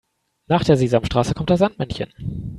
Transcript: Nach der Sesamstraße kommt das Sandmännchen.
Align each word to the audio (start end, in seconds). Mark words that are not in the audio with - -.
Nach 0.47 0.63
der 0.63 0.77
Sesamstraße 0.77 1.35
kommt 1.35 1.51
das 1.51 1.59
Sandmännchen. 1.59 2.11